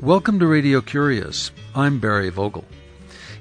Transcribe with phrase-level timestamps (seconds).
[0.00, 1.50] Welcome to Radio Curious.
[1.74, 2.64] I'm Barry Vogel.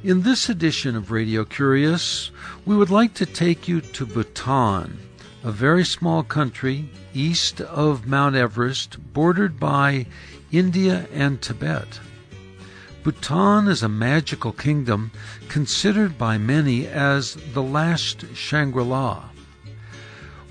[0.03, 2.31] In this edition of Radio Curious,
[2.65, 4.99] we would like to take you to Bhutan,
[5.41, 10.05] a very small country east of Mount Everest, bordered by
[10.51, 12.01] India and Tibet.
[13.03, 15.11] Bhutan is a magical kingdom
[15.47, 19.29] considered by many as the last Shangri La.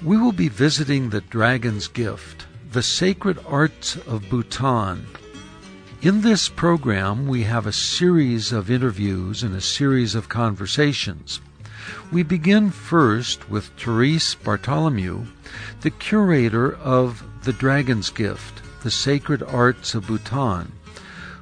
[0.03, 5.05] We will be visiting the Dragon's Gift, the sacred arts of Bhutan.
[6.01, 11.41] In this program, we have a series of interviews and a series of conversations.
[12.13, 15.27] We begin first with Therese Bartholomew,
[15.81, 20.71] the curator of The Dragon's Gift, the Sacred Arts of Bhutan,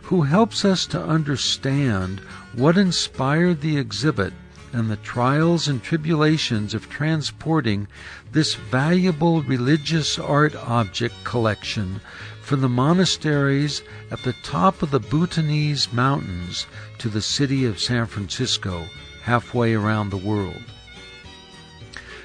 [0.05, 2.21] who helps us to understand
[2.55, 4.33] what inspired the exhibit
[4.73, 7.89] and the trials and tribulations of transporting
[8.33, 12.01] this valuable religious art object collection
[12.47, 16.65] from the monasteries at the top of the Bhutanese mountains
[16.97, 18.85] to the city of San Francisco,
[19.21, 20.63] halfway around the world.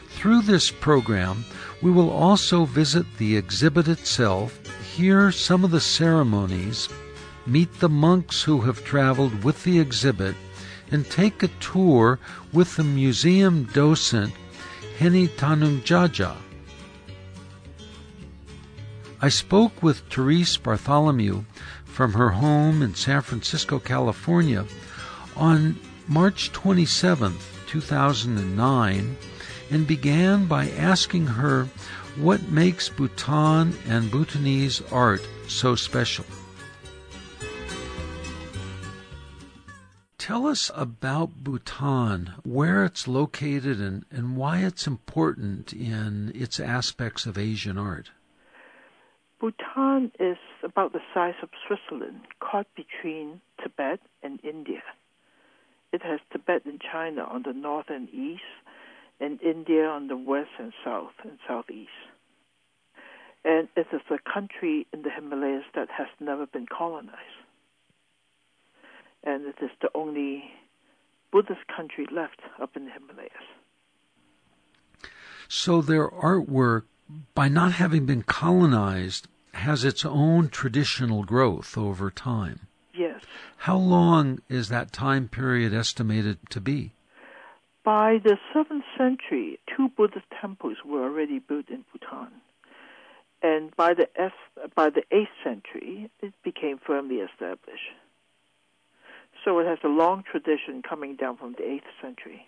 [0.09, 1.43] Through this program,
[1.81, 4.59] we will also visit the exhibit itself,
[4.95, 6.87] hear some of the ceremonies,
[7.47, 10.35] meet the monks who have traveled with the exhibit,
[10.91, 12.19] and take a tour
[12.53, 14.31] with the museum docent
[14.99, 16.35] Henny Tanungjaja.
[19.23, 21.43] I spoke with Therese Bartholomew
[21.85, 24.65] from her home in San Francisco, California
[25.35, 29.17] on March 27, 2009,
[29.69, 31.65] and began by asking her
[32.15, 36.25] what makes Bhutan and Bhutanese art so special.
[40.17, 47.27] Tell us about Bhutan, where it's located, and, and why it's important in its aspects
[47.27, 48.09] of Asian art.
[49.41, 54.83] Bhutan is about the size of Switzerland, caught between Tibet and India.
[55.91, 58.43] It has Tibet and China on the north and east,
[59.19, 61.89] and India on the west and south and southeast.
[63.43, 67.41] And it is a country in the Himalayas that has never been colonized
[69.23, 70.51] and it is the only
[71.31, 73.31] Buddhist country left up in the Himalayas.
[75.47, 76.83] So their artwork,
[77.33, 82.67] by not having been colonized, has its own traditional growth over time.
[82.93, 83.21] Yes.
[83.57, 86.91] How long is that time period estimated to be?
[87.83, 92.29] By the 7th century, two Buddhist temples were already built in Bhutan.
[93.41, 94.33] And by the, F,
[94.75, 97.91] by the 8th century, it became firmly established.
[99.43, 102.45] So it has a long tradition coming down from the 8th century.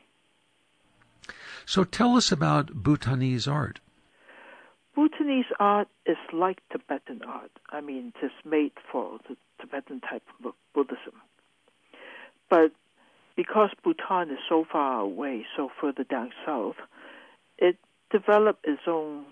[1.66, 3.80] So tell us about Bhutanese art.
[4.96, 7.52] Bhutanese art is like Tibetan art.
[7.72, 11.14] I mean, it is made for the Tibetan type of Buddhism.
[12.50, 12.72] But
[13.36, 16.76] because Bhutan is so far away, so further down south,
[17.58, 17.78] it
[18.12, 19.26] developed its own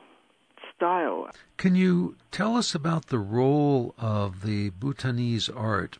[0.76, 1.30] style.
[1.58, 6.00] Can you tell us about the role of the Bhutanese art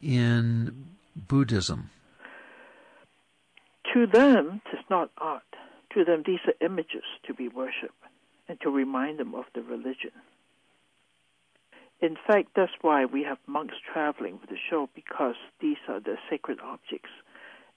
[0.00, 0.86] in
[1.16, 1.90] Buddhism?
[3.92, 5.42] To them, it is not art.
[5.94, 8.02] To them, these are images to be worshipped
[8.52, 10.10] and to remind them of the religion.
[12.02, 16.16] In fact, that's why we have monks traveling with the show because these are the
[16.28, 17.08] sacred objects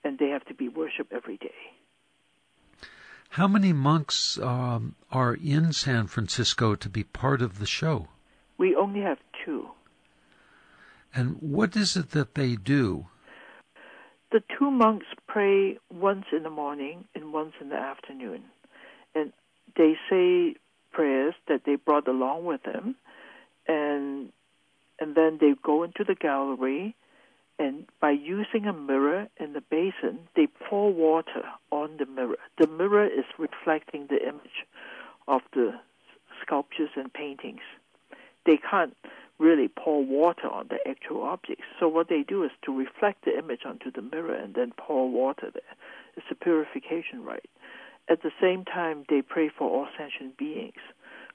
[0.03, 1.55] and they have to be worshipped every day.
[3.29, 8.09] How many monks um, are in San Francisco to be part of the show?
[8.57, 9.69] We only have two.
[11.13, 13.05] And what is it that they do?
[14.33, 18.43] The two monks pray once in the morning and once in the afternoon.
[19.13, 19.31] And
[19.77, 20.55] they say
[20.95, 22.95] prayers that they brought along with them
[23.67, 24.31] and
[24.99, 26.95] and then they go into the gallery
[27.59, 32.37] and by using a mirror and a basin they pour water on the mirror.
[32.57, 34.65] The mirror is reflecting the image
[35.27, 35.73] of the
[36.41, 37.61] sculptures and paintings.
[38.45, 38.95] They can't
[39.37, 41.65] really pour water on the actual objects.
[41.79, 45.09] So what they do is to reflect the image onto the mirror and then pour
[45.09, 45.75] water there.
[46.15, 47.49] It's a purification rite.
[48.07, 50.81] At the same time, they pray for all sentient beings,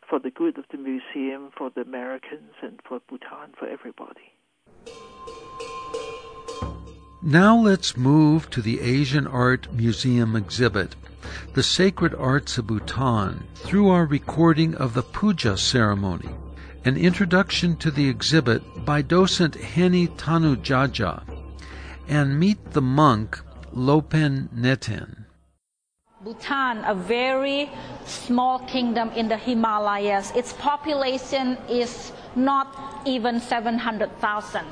[0.09, 4.35] for the good of the museum, for the Americans, and for Bhutan, for everybody.
[7.23, 10.97] Now let's move to the Asian Art Museum exhibit,
[11.55, 16.31] The Sacred Arts of Bhutan, through our recording of the puja ceremony
[16.85, 21.23] an introduction to the exhibit by docent Henny Tanungjaja,
[22.09, 23.39] and meet the monk
[23.73, 25.27] Lopen Neten.
[26.23, 27.71] Bhutan, a very
[28.05, 30.33] small kingdom in the Himalayas.
[30.37, 34.67] Its population is not even 700,000.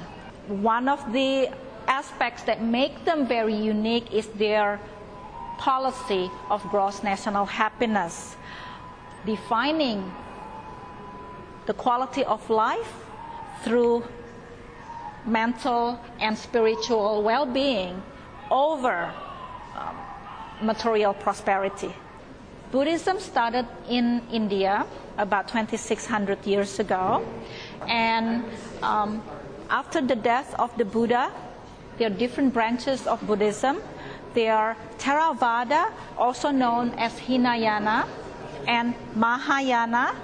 [0.48, 1.48] One of the
[1.86, 4.78] aspects that make them very unique is their
[5.56, 8.36] policy of gross national happiness,
[9.24, 10.12] defining
[11.64, 12.92] the quality of life
[13.62, 14.04] through
[15.24, 18.02] mental and spiritual well being
[18.50, 19.14] over
[20.62, 21.92] material prosperity.
[22.70, 27.24] Buddhism started in India about 2600 years ago,
[27.88, 28.44] and
[28.82, 29.22] um,
[29.70, 31.32] after the death of the Buddha,
[31.96, 33.80] there are different branches of Buddhism.
[34.34, 38.06] There are Theravada, also known as Hinayana,
[38.66, 40.14] and Mahayana,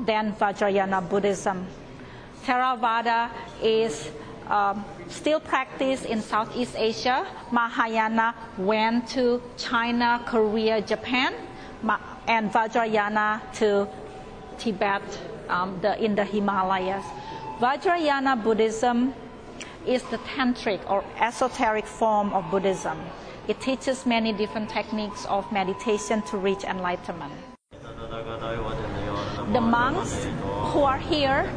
[0.00, 1.66] then Vajrayana Buddhism.
[2.44, 4.10] Theravada is
[4.50, 7.26] um, still practiced in Southeast Asia.
[7.50, 11.32] Mahayana went to China, Korea, Japan,
[12.26, 13.88] and Vajrayana to
[14.58, 15.02] Tibet
[15.48, 17.04] um, the, in the Himalayas.
[17.58, 19.14] Vajrayana Buddhism
[19.86, 22.98] is the tantric or esoteric form of Buddhism.
[23.48, 27.32] It teaches many different techniques of meditation to reach enlightenment.
[29.52, 30.26] The monks
[30.72, 31.50] who are here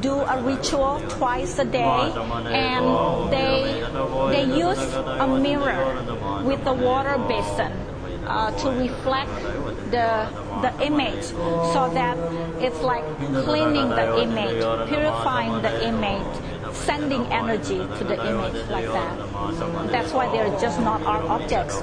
[0.00, 2.12] do a ritual twice a day
[2.52, 3.82] and they,
[4.30, 7.72] they use a mirror with a water basin
[8.26, 9.30] uh, to reflect
[9.90, 10.28] the,
[10.62, 12.16] the image so that
[12.60, 13.04] it's like
[13.44, 19.90] cleaning the image, purifying the image, sending energy to the image like that.
[19.90, 21.82] That's why they're just not art objects.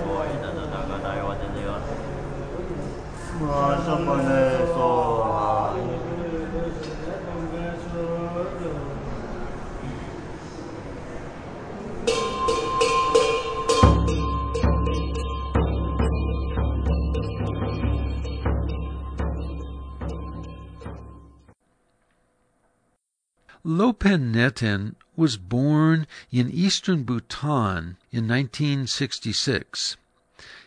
[23.65, 29.95] Lopen Neten was born in eastern Bhutan in 1966.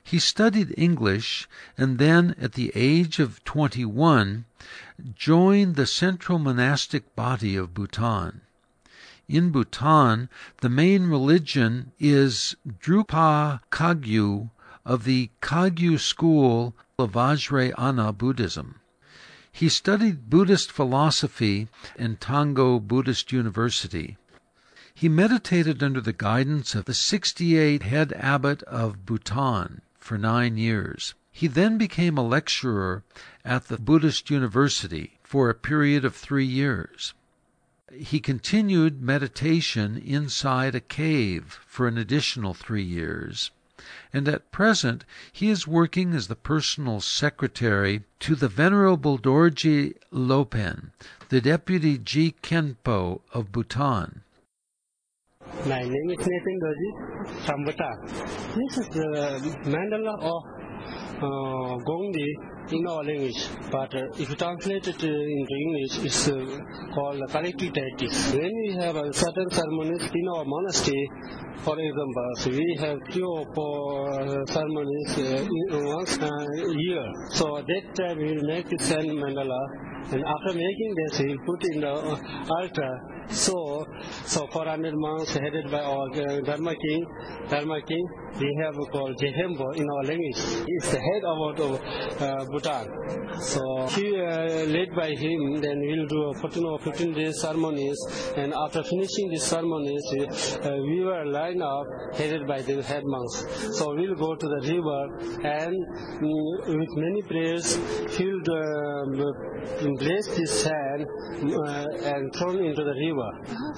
[0.03, 1.47] He studied English
[1.77, 4.47] and then, at the age of 21,
[5.15, 8.41] joined the central monastic body of Bhutan.
[9.29, 10.31] In Bhutan,
[10.63, 14.49] the main religion is Drukpa Kagyu
[14.87, 18.81] of the Kagyu school of Vajrayana Buddhism.
[19.59, 21.69] He studied Buddhist philosophy
[21.99, 24.19] in Tango Buddhist University.
[24.95, 31.15] He meditated under the guidance of the 68 head abbot of Bhutan for nine years.
[31.33, 33.03] He then became a lecturer
[33.47, 37.15] at the Buddhist University for a period of three years.
[37.91, 43.53] He continued meditation inside a cave for an additional three years
[44.13, 50.93] and at present he is working as the personal secretary to the Venerable Dorji Lopen,
[51.29, 54.23] the Deputy Je Khenpo of Bhutan.
[55.67, 56.91] My name is Neten Dorji
[57.47, 57.97] from Bhutan.
[58.57, 60.56] This is the mandala of
[61.17, 62.29] uh, Gongdi
[62.73, 66.29] in our language, but uh, if you translate it uh, into English, it's
[66.95, 68.33] called collective deities.
[68.35, 71.09] When we have a certain ceremonies in our monastery,
[71.65, 75.11] for example, so we have three or four ceremonies
[75.71, 76.33] once a
[76.87, 77.05] year.
[77.31, 79.61] So that time we make the sand mandala,
[80.13, 81.93] and after making this, we put in the
[82.51, 83.86] altar so,
[84.25, 87.07] so 400 monks headed by our uh, Dharma king,
[87.49, 88.07] Dharma king,
[88.39, 90.37] we have called Je Khenpo in our language.
[90.67, 91.81] He's the head of
[92.21, 92.87] uh, Bhutan.
[93.41, 97.99] So he uh, led by him, then we'll do a 14 or 15 days ceremonies,
[98.37, 103.47] and after finishing these ceremonies, uh, we were lined up headed by the head monks.
[103.79, 105.03] So we'll go to the river
[105.45, 105.75] and
[106.21, 107.77] mm, with many prayers,
[108.17, 109.33] he'll uh,
[109.99, 113.31] bless this sand uh, and thrown into the river river.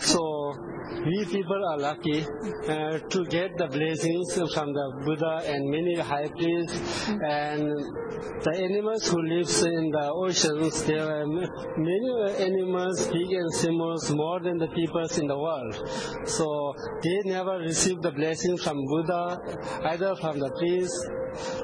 [0.08, 0.56] So
[1.04, 6.28] we people are lucky uh, to get the blessings from the Buddha and many high
[6.28, 7.68] priests and
[8.42, 10.82] the animals who live in the oceans.
[10.84, 12.10] There are many
[12.46, 15.76] animals, big and small, more than the people in the world.
[16.24, 16.74] So
[17.04, 19.38] they never receive the blessing from Buddha,
[19.92, 20.96] either from the priest.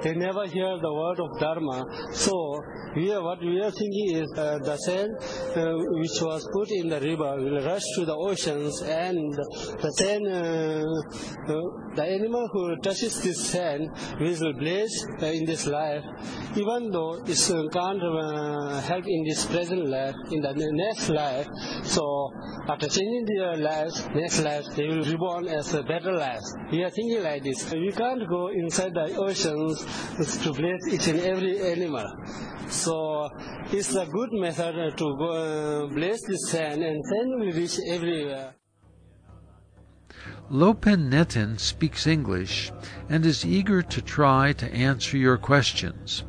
[0.03, 1.85] They never hear the word of Dharma.
[2.13, 2.63] So
[2.97, 5.17] we are, what we are thinking is uh, the sand
[5.57, 10.27] uh, which was put in the river will rush to the oceans and the sand,
[10.29, 11.61] uh, uh
[11.97, 13.91] the animal who touches this sand
[14.21, 14.91] will bless
[15.23, 16.05] uh, in this life,
[16.55, 18.03] even though it can't
[18.85, 21.49] help in this present life, in the next life.
[21.85, 22.31] So
[22.69, 26.43] after changing their lives, next life they will reborn as a better life.
[26.71, 27.73] We are thinking like this.
[27.73, 32.07] We can't go inside the ocean songs to bless each and every animal.
[32.69, 33.29] So
[33.71, 38.55] it's a good method to go, uh, bless the sand and sand will reach everywhere.
[40.51, 42.71] Lopen Neten speaks English
[43.09, 46.25] and is eager to try to answer your questions.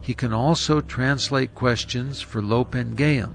[0.00, 3.34] He can also translate questions for Lopen Gayam,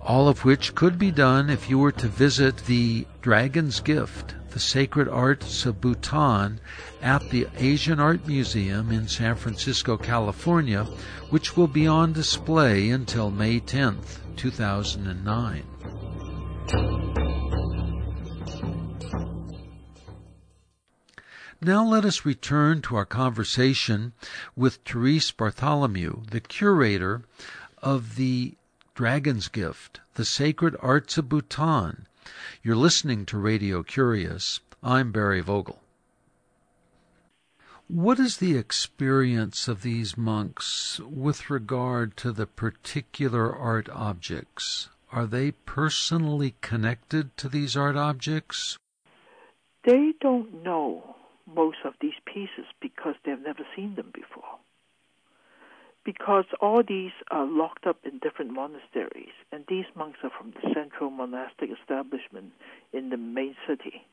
[0.00, 4.60] all of which could be done if you were to visit the Dragon's Gift, the
[4.60, 6.60] Sacred Arts of Bhutan,
[7.02, 10.84] at the Asian Art Museum in San Francisco, California,
[11.28, 15.62] which will be on display until May 10th, 2009.
[21.60, 24.14] Now let us return to our conversation
[24.56, 27.24] with Therese Bartholomew, the curator
[27.82, 28.54] of the
[28.94, 32.06] Dragon's Gift, the Sacred Arts of Bhutan.
[32.66, 34.58] You're listening to Radio Curious.
[34.82, 35.78] I'm Barry Vogel.
[37.86, 44.88] What is the experience of these monks with regard to the particular art objects?
[45.12, 48.76] Are they personally connected to these art objects?
[49.84, 51.14] They don't know
[51.46, 54.58] most of these pieces because they've never seen them before.
[56.06, 60.72] Because all these are locked up in different monasteries, and these monks are from the
[60.72, 62.52] central monastic establishment
[62.92, 64.06] in the main city.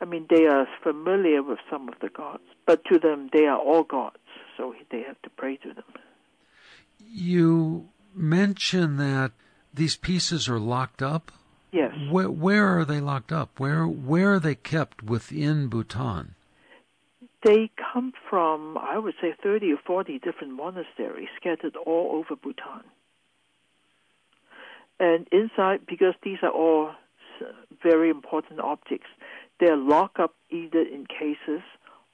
[0.00, 3.58] I mean, they are familiar with some of the gods, but to them, they are
[3.58, 4.16] all gods,
[4.56, 5.84] so they have to pray to them.
[6.98, 9.32] You mention that
[9.74, 11.30] these pieces are locked up.
[11.72, 11.92] Yes.
[12.10, 13.60] Where, where are they locked up?
[13.60, 16.34] Where where are they kept within Bhutan?
[17.42, 22.84] They come from, I would say, 30 or 40 different monasteries scattered all over Bhutan.
[25.00, 26.92] And inside, because these are all
[27.82, 29.08] very important objects,
[29.58, 31.62] they're locked up either in cases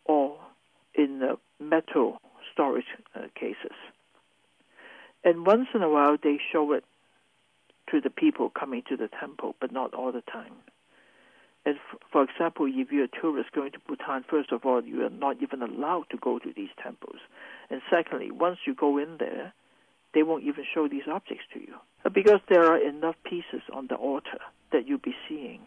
[0.04, 0.38] or
[0.94, 2.18] in uh, metal
[2.52, 3.76] storage uh, cases.
[5.24, 6.84] And once in a while, they show it
[7.90, 10.52] to the people coming to the temple, but not all the time.
[11.66, 11.76] And
[12.10, 15.36] for example, if you're a tourist going to Bhutan, first of all, you are not
[15.42, 17.18] even allowed to go to these temples.
[17.70, 19.52] And secondly, once you go in there,
[20.14, 21.74] they won't even show these objects to you
[22.12, 24.38] because there are enough pieces on the altar
[24.72, 25.60] that you'll be seeing.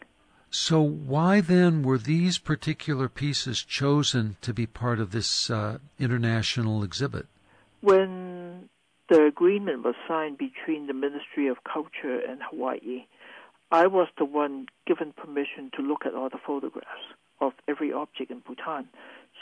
[0.50, 6.83] So, why then were these particular pieces chosen to be part of this uh, international
[6.83, 7.27] exhibit?
[7.79, 8.67] When
[9.10, 13.05] the agreement was signed between the Ministry of Culture and Hawaii,
[13.71, 18.29] I was the one given permission to look at all the photographs of every object
[18.29, 18.87] in Bhutan.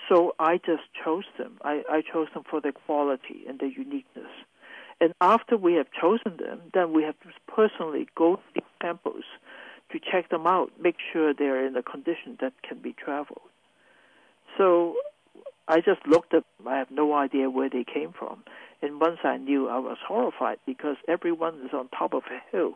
[0.07, 1.57] So I just chose them.
[1.63, 4.31] I, I chose them for their quality and their uniqueness.
[5.01, 9.23] And after we have chosen them, then we have to personally go to the temples
[9.91, 13.41] to check them out, make sure they're in a condition that can be traveled.
[14.57, 14.97] So
[15.67, 16.67] I just looked at them.
[16.67, 18.43] I have no idea where they came from.
[18.81, 22.75] And once I knew I was horrified because everyone is on top of a hill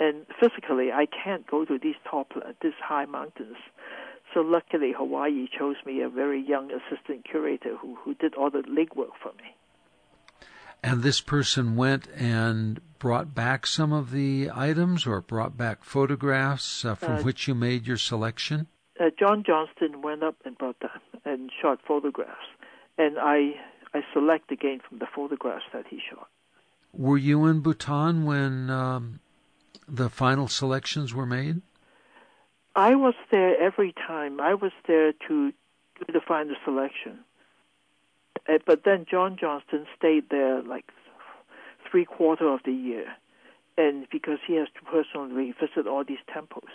[0.00, 3.56] and physically I can't go to these top, these high mountains.
[4.34, 8.62] So luckily, Hawaii chose me a very young assistant curator who who did all the
[8.62, 9.54] legwork for me.
[10.82, 16.84] And this person went and brought back some of the items, or brought back photographs
[16.84, 18.66] uh, from uh, which you made your selection.
[18.98, 22.48] Uh, John Johnston went up and brought them and shot photographs,
[22.96, 23.56] and I
[23.92, 26.28] I select again from the photographs that he shot.
[26.92, 29.20] Were you in Bhutan when um,
[29.90, 31.62] the final selections were made?
[32.76, 34.40] I was there every time.
[34.40, 37.18] I was there to do the final selection.
[38.48, 40.86] Uh, but then John Johnston stayed there like
[41.90, 43.06] three quarter of the year,
[43.76, 46.70] and because he has to personally visit all these temples.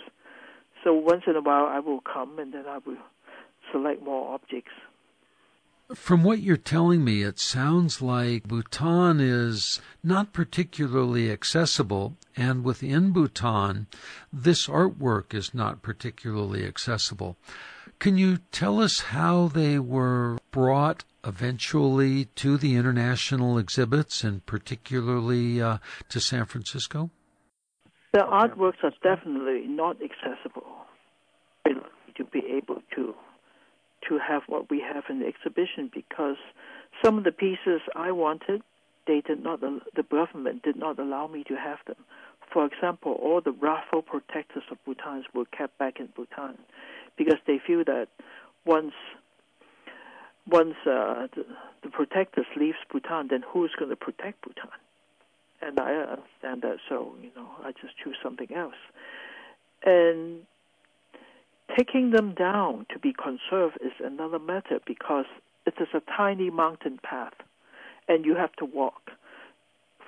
[0.84, 2.98] So once in a while I will come and then I will
[3.72, 4.72] select more objects.
[5.94, 13.12] From what you're telling me, it sounds like Bhutan is not particularly accessible, and within
[13.12, 13.86] Bhutan,
[14.32, 17.36] this artwork is not particularly accessible.
[18.00, 25.62] Can you tell us how they were brought eventually to the international exhibits and particularly
[25.62, 25.78] uh,
[26.08, 27.10] to San Francisco?
[28.12, 30.64] The artworks are definitely not accessible.
[32.16, 33.14] To be able to
[34.08, 36.36] to have what we have in the exhibition because
[37.04, 38.62] some of the pieces I wanted,
[39.06, 39.60] they did not.
[39.60, 41.96] The government did not allow me to have them.
[42.52, 46.56] For example, all the wrathful protectors of Bhutan were kept back in Bhutan
[47.16, 48.08] because they feel that
[48.64, 48.94] once
[50.48, 51.44] once uh, the,
[51.82, 54.70] the protectors leaves Bhutan, then who's going to protect Bhutan?
[55.60, 58.74] And I understand that, so you know, I just choose something else.
[59.84, 60.42] And
[61.74, 65.26] taking them down to be conserved is another matter because
[65.66, 67.34] It is a tiny mountain path,
[68.06, 69.10] and you have to walk.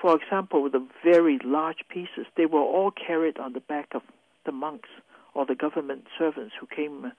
[0.01, 4.03] For example, the very large pieces, they were all carried on the back of
[4.47, 4.89] the monks
[5.35, 7.11] or the government servants who came,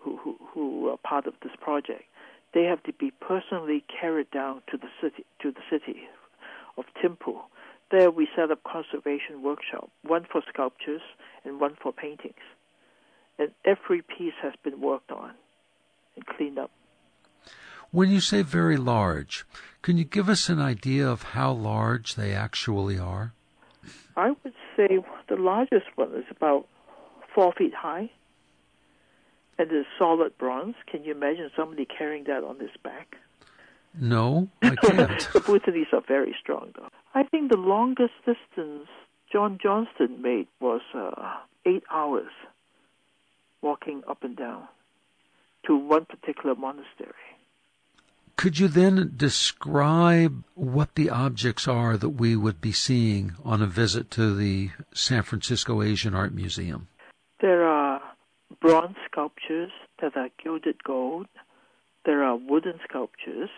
[0.00, 2.04] who, who, who were part of this project.
[2.54, 6.08] They have to be personally carried down to the city, to the city
[6.78, 7.36] of Thimphu.
[7.90, 11.02] There we set up conservation workshop, one for sculptures
[11.44, 12.34] and one for paintings.
[13.38, 15.32] And every piece has been worked on
[16.14, 16.70] and cleaned up.
[17.90, 19.44] When you say very large,
[19.82, 23.32] can you give us an idea of how large they actually are?
[24.16, 26.66] I would say the largest one is about
[27.34, 28.10] four feet high,
[29.58, 30.74] and it's solid bronze.
[30.90, 33.16] Can you imagine somebody carrying that on his back?
[33.98, 35.28] No, I can't.
[35.32, 36.88] the Bhutanese are very strong, though.
[37.14, 38.88] I think the longest distance
[39.32, 42.30] John Johnston made was uh, eight hours
[43.66, 44.62] walking up and down
[45.66, 47.26] to one particular monastery.
[48.36, 53.66] Could you then describe what the objects are that we would be seeing on a
[53.66, 56.86] visit to the San Francisco Asian Art Museum?
[57.40, 58.00] There are
[58.60, 61.26] bronze sculptures that are gilded gold.
[62.04, 63.50] There are wooden sculptures,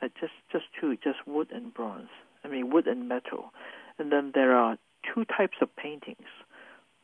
[0.00, 2.10] uh, just just two, just wood and bronze.
[2.44, 3.52] I mean wood and metal.
[3.98, 4.78] And then there are
[5.12, 6.30] two types of paintings.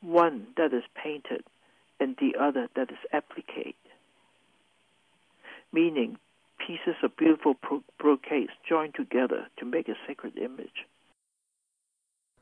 [0.03, 1.43] One that is painted,
[2.01, 3.75] and the other that is appliqué,
[5.73, 6.19] meaning
[6.59, 7.57] pieces of beautiful
[7.99, 10.87] brocades joined together to make a sacred image.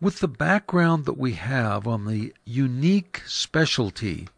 [0.01, 4.29] With the background that we have on the unique specialty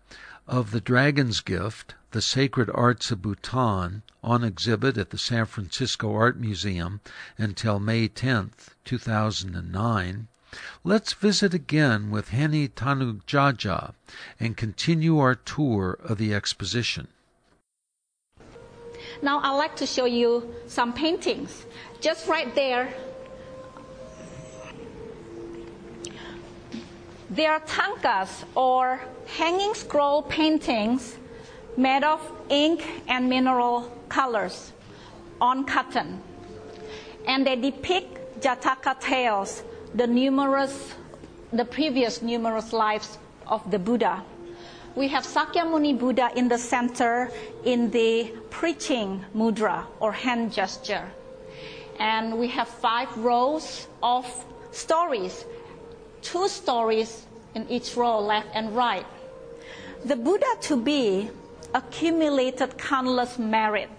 [0.47, 6.14] of the Dragon's Gift, the Sacred Arts of Bhutan, on exhibit at the San Francisco
[6.14, 7.00] Art Museum
[7.38, 8.52] until May 10,
[8.85, 10.28] 2009,
[10.82, 13.94] let's visit again with Henny Tanugjaja
[14.38, 17.08] and continue our tour of the exposition.
[19.23, 21.66] Now I'd like to show you some paintings.
[22.00, 22.92] Just right there,
[27.30, 31.16] they are thangkas or hanging scroll paintings
[31.76, 34.72] made of ink and mineral colors
[35.40, 36.22] on cotton.
[37.26, 39.62] And they depict Jataka tales,
[39.94, 40.94] the numerous,
[41.52, 44.22] the previous numerous lives of the Buddha.
[44.96, 47.30] We have Sakyamuni Buddha in the center
[47.64, 51.11] in the preaching mudra or hand gesture.
[51.98, 54.26] And we have five rows of
[54.72, 55.44] stories,
[56.22, 59.07] two stories in each row, left and right.
[60.04, 61.30] The Buddha to be
[61.72, 63.90] accumulated countless merit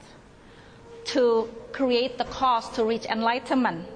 [1.05, 3.87] to create the cause to reach enlightenment.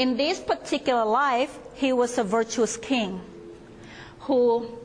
[0.00, 3.20] In this particular life, he was a virtuous king
[4.20, 4.78] who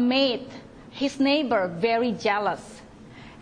[0.00, 0.46] made
[0.88, 2.80] his neighbor very jealous.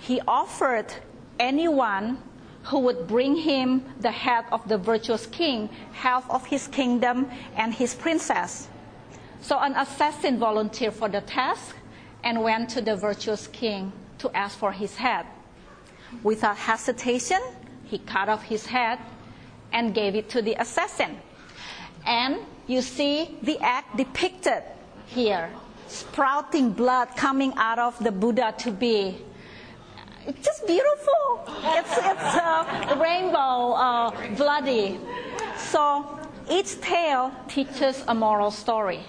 [0.01, 0.93] He offered
[1.39, 2.19] anyone
[2.65, 7.73] who would bring him the head of the virtuous king, half of his kingdom, and
[7.73, 8.67] his princess.
[9.41, 11.77] So an assassin volunteered for the task
[12.25, 15.27] and went to the virtuous king to ask for his head.
[16.25, 17.41] Without hesitation,
[17.85, 18.99] he cut off his head
[19.73, 21.19] and gave it to the assassin.
[22.07, 24.63] And you see the act depicted
[25.07, 25.51] here
[25.93, 29.17] sprouting blood coming out of the Buddha to be.
[30.27, 31.45] It's just beautiful.
[31.65, 34.99] It's, it's uh, rainbow, uh, bloody.
[35.57, 36.19] So
[36.51, 39.01] each tale teaches a moral story.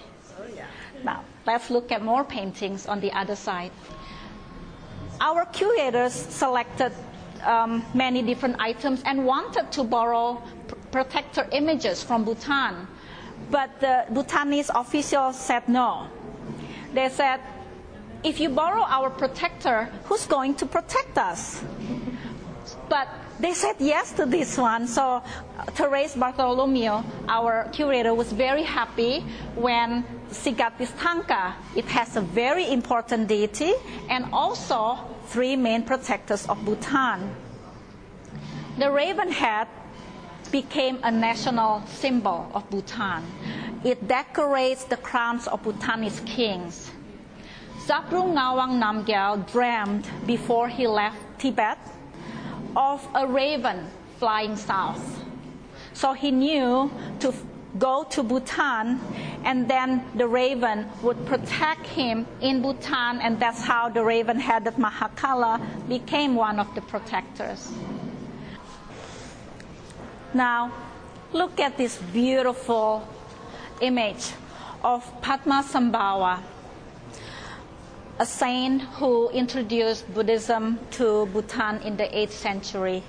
[1.04, 3.70] Now, let's look at more paintings on the other side.
[5.20, 6.92] Our curators selected
[7.44, 12.86] um, many different items and wanted to borrow pr- protector images from Bhutan.
[13.50, 16.08] But the Bhutanese officials said no
[16.94, 17.40] they said,
[18.22, 21.62] if you borrow our protector, who's going to protect us?
[22.88, 23.08] But
[23.40, 24.86] they said yes to this one.
[24.86, 25.22] So
[25.74, 29.20] Therese Bartholomew, our curator, was very happy
[29.54, 31.54] when she got this thangka.
[31.74, 33.72] It has a very important deity
[34.08, 37.34] and also three main protectors of Bhutan.
[38.78, 39.68] The raven head
[40.50, 43.22] became a national symbol of Bhutan.
[43.84, 46.90] It decorates the crowns of Bhutanese kings.
[47.86, 51.78] Zhabdrung Ngawang Namgyal dreamed before he left Tibet
[52.76, 53.86] of a raven
[54.18, 55.24] flying south.
[55.92, 57.32] So he knew to
[57.78, 59.00] go to Bhutan
[59.44, 65.60] and then the raven would protect him in Bhutan and that's how the raven-headed Mahakala
[65.88, 67.70] became one of the protectors.
[70.32, 70.72] Now,
[71.32, 73.06] look at this beautiful
[73.80, 74.32] image
[74.82, 76.40] of Padmasambhava.
[78.18, 83.02] A saint who introduced Buddhism to Bhutan in the 8th century.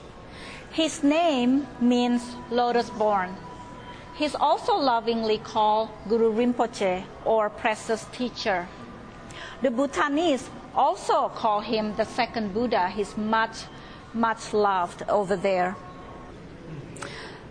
[0.72, 3.36] His name means lotus born.
[4.16, 8.68] He's also lovingly called Guru Rinpoche or precious teacher.
[9.62, 12.90] The Bhutanese also call him the second Buddha.
[12.90, 13.58] He's much,
[14.14, 15.76] much loved over there.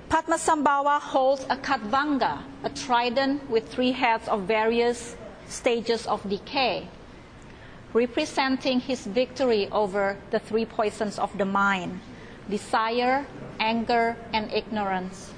[0.09, 6.89] Padmasambhava holds a khatvanga, a trident with three heads of various stages of decay,
[7.95, 12.01] representing his victory over the three poisons of the mind
[12.51, 13.25] desire,
[13.59, 15.33] anger, and ignorance.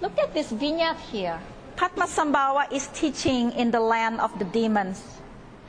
[0.00, 1.38] Look at this vignette here.
[1.76, 5.20] Padmasambhava is teaching in the land of the demons.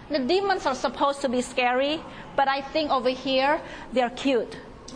[0.10, 2.00] The demons are supposed to be scary,
[2.36, 3.60] but I think over here
[3.92, 4.58] they're cute.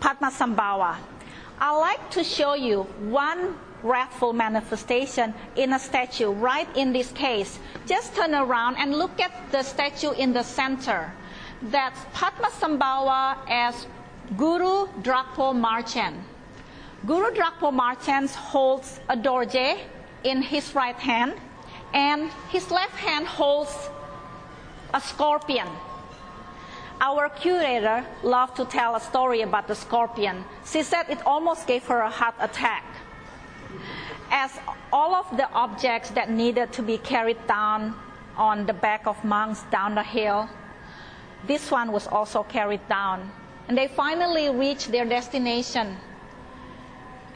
[0.00, 0.96] Padmasambhava.
[1.60, 7.58] I like to show you one wrathful manifestation in a statue, right in this case.
[7.86, 11.12] Just turn around and look at the statue in the center.
[11.62, 13.86] That's Padmasambhava as
[14.36, 16.22] Guru Drakpo Marchen.
[17.06, 19.78] Guru Drakpo Marchen holds a dorje
[20.24, 21.34] in his right hand,
[21.94, 23.90] and his left hand holds
[24.92, 25.68] a scorpion.
[27.00, 30.44] Our curator loved to tell a story about the scorpion.
[30.66, 32.84] She said it almost gave her a heart attack.
[34.30, 34.58] As
[34.92, 37.94] all of the objects that needed to be carried down
[38.36, 40.48] on the back of monks down the hill,
[41.46, 43.30] this one was also carried down.
[43.68, 45.96] And they finally reached their destination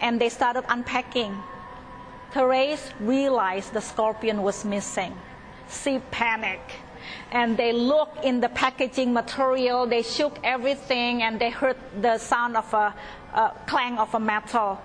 [0.00, 1.37] and they started unpacking.
[2.33, 5.16] Therese realized the scorpion was missing.
[5.70, 6.72] She panicked
[7.30, 12.57] and they looked in the packaging material, they shook everything, and they heard the sound
[12.57, 12.94] of a,
[13.35, 14.80] a clang of a metal.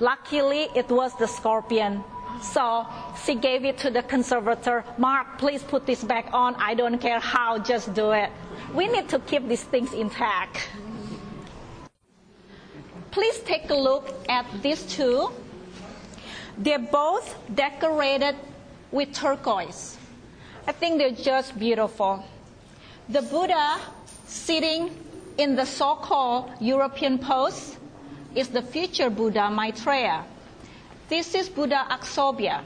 [0.00, 2.02] Luckily, it was the scorpion.
[2.40, 2.86] So
[3.24, 4.84] she gave it to the conservator.
[4.98, 6.54] Mark, please put this back on.
[6.56, 8.30] I don't care how, just do it.
[8.74, 10.68] We need to keep these things intact.
[13.10, 15.30] Please take a look at these two.
[16.56, 18.36] They're both decorated
[18.90, 19.98] with turquoise.
[20.66, 22.24] I think they're just beautiful.
[23.08, 23.78] The Buddha
[24.26, 24.90] sitting
[25.38, 27.76] in the so called European pose
[28.34, 30.24] is the future Buddha Maitreya.
[31.08, 32.62] This is Buddha Aksobhya,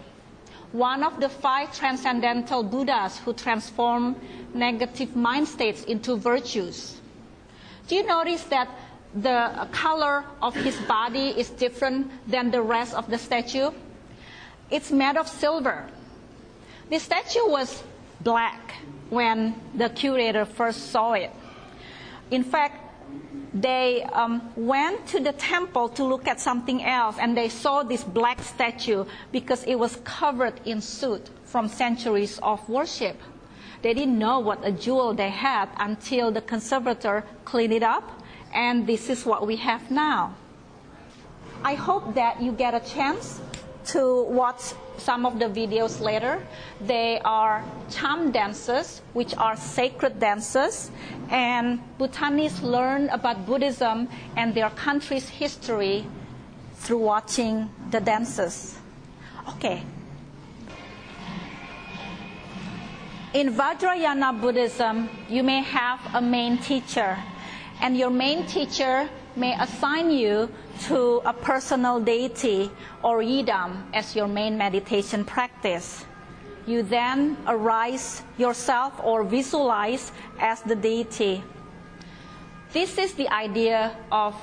[0.73, 4.17] one of the five transcendental Buddhas who transform
[4.55, 7.01] negative mind states into virtues.
[7.89, 8.69] Do you notice that
[9.15, 13.71] the color of his body is different than the rest of the statue?
[14.71, 15.89] It's made of silver.
[16.91, 17.83] The statue was
[18.21, 18.75] black
[19.11, 21.31] when the curator first saw it.
[22.31, 22.86] In fact,
[23.55, 28.05] they um, went to the temple to look at something else and they saw this
[28.05, 33.19] black statue because it was covered in soot from centuries of worship.
[33.83, 38.87] They didn't know what a jewel they had until the conservator cleaned it up, and
[38.87, 40.35] this is what we have now.
[41.63, 43.41] I hope that you get a chance
[43.87, 46.47] to watch some of the videos later.
[46.81, 50.91] They are cham dances, which are sacred dances,
[51.31, 56.07] and Bhutanese learn about Buddhism and their country's history
[56.75, 58.79] through watching the dances.
[59.49, 59.83] Okay.
[63.35, 67.19] In Vajrayana Buddhism, you may have a main teacher,
[67.83, 70.49] and your main teacher may assign you
[70.89, 72.71] to a personal deity
[73.03, 76.05] or yidam as your main meditation practice.
[76.67, 81.43] You then arise yourself or visualize as the deity.
[82.73, 84.35] This is the idea of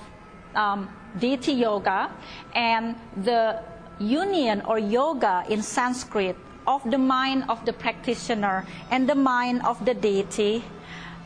[0.55, 2.09] um, deity yoga
[2.55, 3.59] and the
[3.99, 9.83] union or yoga in Sanskrit of the mind of the practitioner and the mind of
[9.85, 10.63] the deity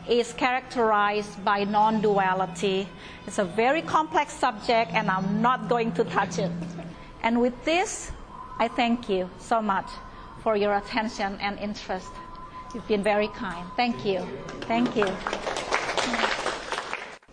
[0.08, 2.88] is characterized by non duality.
[3.26, 6.50] It's a very complex subject, and I'm not going to touch it.
[7.22, 8.10] And with this,
[8.58, 9.88] I thank you so much
[10.42, 12.10] for your attention and interest.
[12.74, 13.66] You've been very kind.
[13.76, 14.20] Thank you.
[14.62, 15.06] Thank you.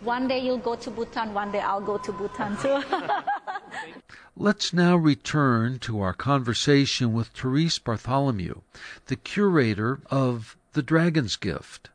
[0.02, 2.82] One day you'll go to Bhutan, one day I'll go to Bhutan too.
[4.36, 8.60] Let's now return to our conversation with Therese Bartholomew,
[9.06, 11.90] the curator of The Dragon's Gift.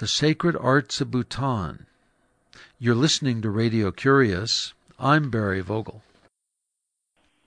[0.00, 1.84] The Sacred Arts of Bhutan.
[2.78, 4.72] You're listening to Radio Curious.
[4.98, 6.00] I'm Barry Vogel.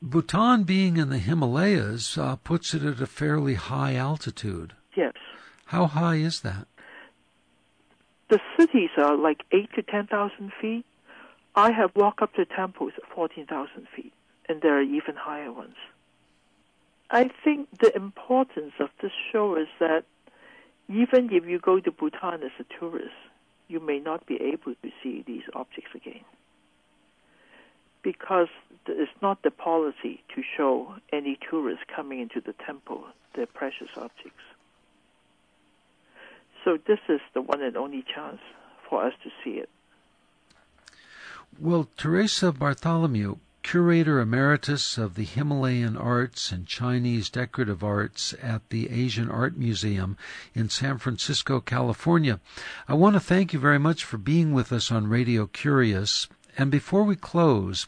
[0.03, 4.73] Bhutan, being in the Himalayas, uh, puts it at a fairly high altitude.
[4.95, 5.15] Yes.
[5.65, 6.67] How high is that?
[8.29, 10.85] The cities are like 8 to 10,000 feet.
[11.55, 14.13] I have walked up to temples at 14,000 feet,
[14.47, 15.77] and there are even higher ones.
[17.09, 20.05] I think the importance of this show is that
[20.89, 23.15] even if you go to Bhutan as a tourist,
[23.67, 26.23] you may not be able to see these objects again.
[28.01, 28.49] Because
[28.87, 34.43] it's not the policy to show any tourists coming into the temple their precious objects.
[36.63, 38.39] So this is the one and only chance
[38.89, 39.69] for us to see it.
[41.59, 48.89] Well, Teresa Bartholomew, Curator Emeritus of the Himalayan Arts and Chinese Decorative Arts at the
[48.91, 50.17] Asian Art Museum
[50.53, 52.39] in San Francisco, California.
[52.87, 56.27] I want to thank you very much for being with us on Radio Curious.
[56.57, 57.87] And before we close,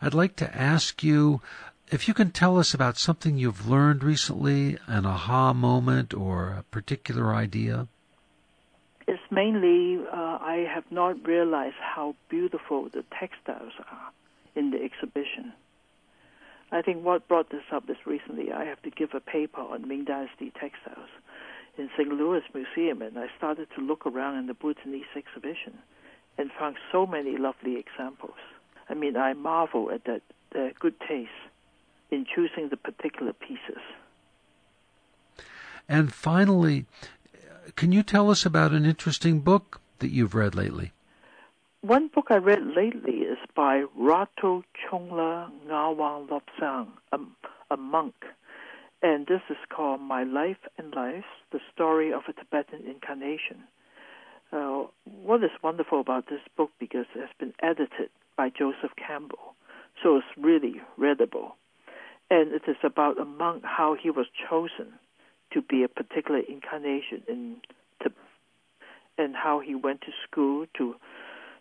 [0.00, 1.42] I'd like to ask you
[1.90, 6.62] if you can tell us about something you've learned recently, an aha moment or a
[6.70, 7.88] particular idea.
[9.08, 14.12] It's mainly uh, I have not realized how beautiful the textiles are
[14.56, 15.52] in the exhibition.
[16.72, 19.86] I think what brought this up is recently I have to give a paper on
[19.86, 21.10] Ming Dynasty textiles
[21.78, 22.08] in St.
[22.08, 25.78] Louis Museum, and I started to look around in the Bhutanese exhibition
[26.38, 28.38] and found so many lovely examples.
[28.88, 30.22] I mean, I marvel at that
[30.80, 31.30] good taste
[32.10, 33.82] in choosing the particular pieces.
[35.88, 36.86] And finally,
[37.76, 40.92] can you tell us about an interesting book that you've read lately?
[41.82, 43.25] One book I read lately
[43.56, 47.18] by Rato Khyongla Ngawang Lobsang, a,
[47.70, 48.14] a monk.
[49.02, 53.64] And this is called My Life and Lives, the story of a Tibetan incarnation.
[54.52, 54.84] Uh,
[55.22, 59.54] what is wonderful about this book because it has been edited by Joseph Campbell,
[60.02, 61.56] so it's really readable.
[62.30, 64.92] And it is about a monk, how he was chosen
[65.52, 67.56] to be a particular incarnation in
[68.02, 68.18] Tibet,
[69.16, 70.96] and how he went to school to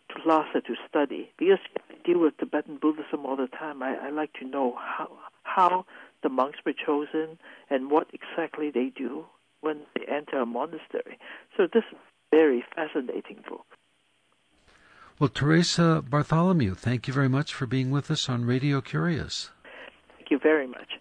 [0.09, 3.81] to Lhasa to study because I deal with Tibetan Buddhism all the time.
[3.81, 5.09] I, I like to know how
[5.43, 5.85] how
[6.23, 7.37] the monks were chosen
[7.69, 9.25] and what exactly they do
[9.61, 11.17] when they enter a monastery.
[11.55, 13.65] So this is a very fascinating book.
[15.17, 19.49] Well, Teresa Bartholomew, thank you very much for being with us on Radio Curious.
[20.17, 20.99] Thank you very much.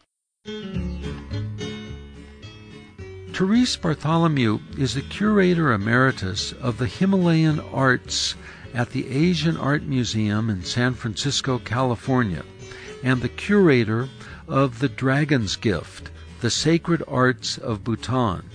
[3.34, 8.36] Therese Bartholomew is the curator emeritus of the Himalayan Arts
[8.74, 12.42] at the Asian Art Museum in San Francisco, California,
[13.04, 14.08] and the curator
[14.48, 16.10] of The Dragon's Gift
[16.40, 18.50] The Sacred Arts of Bhutan.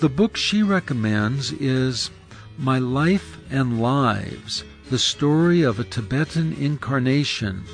[0.00, 2.10] The book she recommends is
[2.58, 7.64] My Life and Lives The Story of a Tibetan Incarnation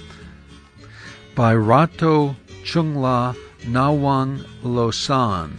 [1.35, 5.57] by Rato Khyongla Nawang Losang.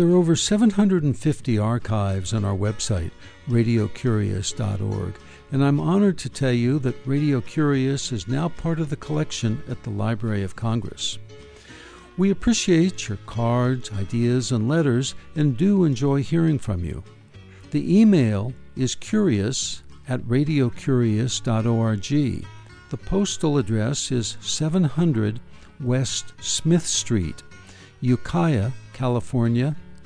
[0.00, 3.10] There are over 750 archives on our website,
[3.50, 5.14] radiocurious.org,
[5.52, 9.62] and I'm honored to tell you that Radio Curious is now part of the collection
[9.68, 11.18] at the Library of Congress.
[12.16, 17.04] We appreciate your cards, ideas, and letters and do enjoy hearing from you.
[17.70, 22.46] The email is curious at radiocurious.org.
[22.88, 25.40] The postal address is 700
[25.78, 27.42] West Smith Street,
[28.00, 29.76] Ukiah, California